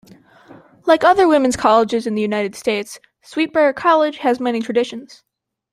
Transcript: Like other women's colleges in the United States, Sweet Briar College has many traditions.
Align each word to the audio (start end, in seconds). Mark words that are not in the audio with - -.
Like 0.87 1.03
other 1.03 1.27
women's 1.27 1.55
colleges 1.55 2.07
in 2.07 2.15
the 2.15 2.23
United 2.23 2.55
States, 2.55 2.99
Sweet 3.21 3.53
Briar 3.53 3.71
College 3.71 4.17
has 4.17 4.39
many 4.39 4.59
traditions. 4.59 5.21